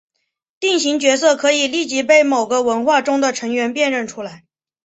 [0.59, 4.45] 定型角色可以立即被某个文化中的成员辨认出来。